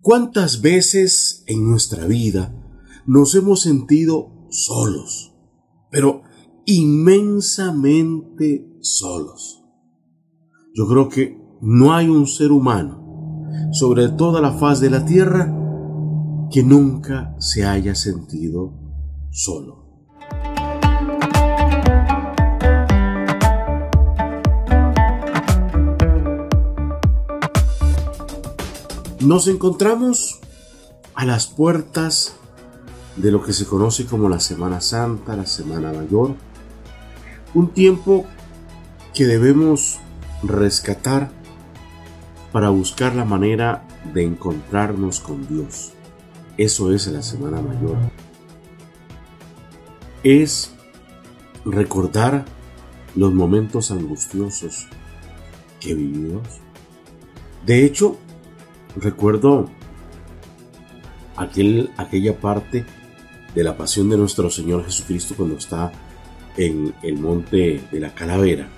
[0.00, 2.54] ¿Cuántas veces en nuestra vida
[3.06, 5.34] nos hemos sentido solos,
[5.90, 6.22] pero
[6.66, 9.62] inmensamente solos?
[10.74, 13.02] Yo creo que no hay un ser humano
[13.72, 15.52] sobre toda la faz de la tierra
[16.50, 18.74] que nunca se haya sentido
[19.30, 19.83] solo.
[29.24, 30.38] Nos encontramos
[31.14, 32.36] a las puertas
[33.16, 36.34] de lo que se conoce como la Semana Santa, la Semana Mayor,
[37.54, 38.26] un tiempo
[39.14, 39.98] que debemos
[40.42, 41.30] rescatar
[42.52, 45.94] para buscar la manera de encontrarnos con Dios.
[46.58, 47.96] Eso es la Semana Mayor.
[50.22, 50.74] Es
[51.64, 52.44] recordar
[53.14, 54.86] los momentos angustiosos
[55.80, 56.46] que vivimos.
[57.64, 58.18] De hecho,
[58.96, 59.70] Recuerdo
[61.36, 62.84] aquel, aquella parte
[63.54, 65.92] de la pasión de nuestro Señor Jesucristo cuando está
[66.56, 68.68] en el monte de la calavera.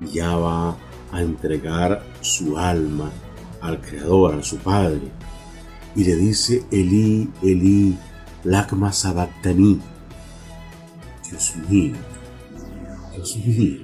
[0.00, 0.76] Ya va
[1.12, 3.10] a entregar su alma
[3.60, 5.10] al Creador, a su Padre.
[5.96, 7.96] Y le dice, Elí, Elí,
[8.42, 9.80] lacma sabactani.
[11.30, 11.96] Dios mío,
[13.14, 13.80] Dios mío,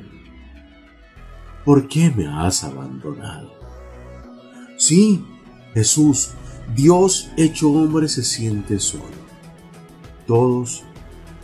[1.64, 3.52] ¿por qué me has abandonado?
[4.76, 5.24] Sí,
[5.74, 6.30] Jesús,
[6.74, 9.04] Dios hecho hombre, se siente solo.
[10.26, 10.84] Todos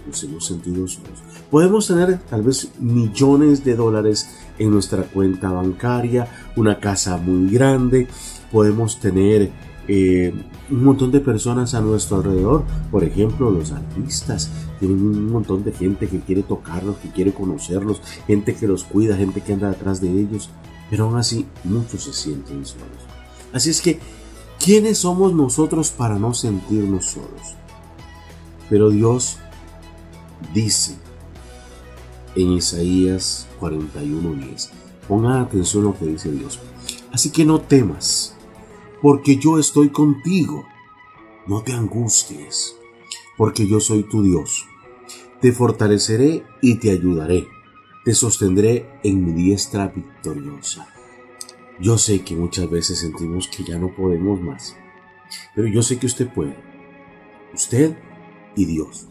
[0.07, 1.23] nos hemos sentido solos.
[1.51, 8.09] Podemos tener tal vez millones de dólares en nuestra cuenta bancaria, una casa muy grande,
[8.51, 9.51] podemos tener
[9.89, 10.35] eh,
[10.71, 15.73] un montón de personas a nuestro alrededor, por ejemplo los artistas, tienen un montón de
[15.73, 20.01] gente que quiere tocarlos, que quiere conocerlos, gente que los cuida, gente que anda detrás
[20.01, 20.51] de ellos,
[20.91, 23.16] pero aún así muchos se sienten solos.
[23.57, 23.99] Así es que
[24.67, 27.55] ¿Quiénes somos nosotros para no sentirnos solos?
[28.69, 29.39] Pero Dios
[30.53, 30.97] dice
[32.35, 34.71] en Isaías 41:10,
[35.07, 36.59] pongan atención a lo que dice Dios.
[37.13, 38.35] Así que no temas,
[39.01, 40.67] porque yo estoy contigo.
[41.47, 42.75] No te angusties,
[43.39, 44.65] porque yo soy tu Dios.
[45.41, 47.47] Te fortaleceré y te ayudaré.
[48.05, 50.96] Te sostendré en mi diestra victoriosa.
[51.81, 54.77] Yo sé que muchas veces sentimos que ya no podemos más,
[55.55, 56.57] pero yo sé que usted puede.
[57.55, 57.95] Usted
[58.55, 59.07] y Dios.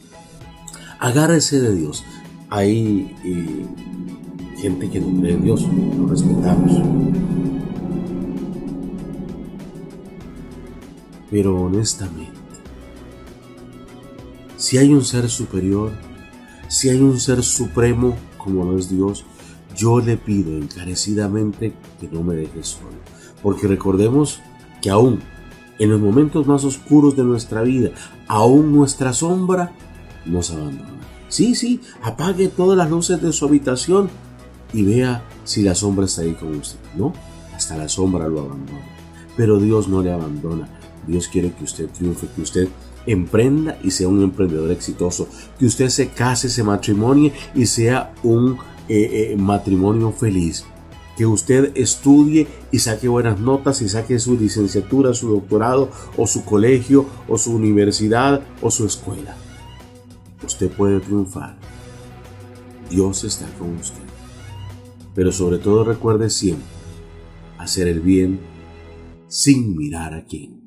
[0.99, 2.03] Agárrese de Dios.
[2.49, 3.65] Hay eh,
[4.57, 5.67] gente que no cree en Dios,
[5.97, 6.81] lo respetamos.
[11.29, 12.33] Pero honestamente,
[14.57, 15.91] si hay un ser superior,
[16.67, 19.25] si hay un ser supremo como lo es Dios,
[19.75, 22.95] yo le pido encarecidamente que no me deje solo.
[23.41, 24.39] Porque recordemos
[24.81, 25.19] que aún
[25.79, 27.91] en los momentos más oscuros de nuestra vida,
[28.27, 29.73] aún nuestra sombra
[30.25, 30.95] nos abandona.
[31.27, 34.09] Sí, sí, apague todas las luces de su habitación
[34.73, 36.79] y vea si la sombra está ahí con usted.
[36.95, 37.13] No,
[37.53, 38.85] hasta la sombra lo abandona.
[39.35, 40.69] Pero Dios no le abandona.
[41.07, 42.69] Dios quiere que usted triunfe, que usted
[43.05, 45.27] emprenda y sea un emprendedor exitoso,
[45.59, 48.57] que usted se case, se matrimonie y sea un
[48.89, 50.65] eh, eh, matrimonio feliz.
[51.17, 56.43] Que usted estudie y saque buenas notas y saque su licenciatura, su doctorado o su
[56.43, 59.35] colegio o su universidad o su escuela.
[60.45, 61.57] Usted puede triunfar.
[62.89, 64.03] Dios está con usted.
[65.13, 66.67] Pero sobre todo recuerde siempre
[67.57, 68.39] hacer el bien
[69.27, 70.64] sin mirar a quién.